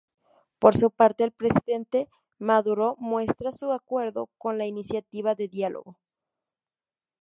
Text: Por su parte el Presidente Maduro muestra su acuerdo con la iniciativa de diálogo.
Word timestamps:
Por 0.57 0.75
su 0.75 0.89
parte 0.89 1.23
el 1.23 1.31
Presidente 1.31 2.09
Maduro 2.39 2.95
muestra 2.97 3.51
su 3.51 3.71
acuerdo 3.71 4.31
con 4.39 4.57
la 4.57 4.65
iniciativa 4.65 5.35
de 5.35 5.47
diálogo. 5.47 5.99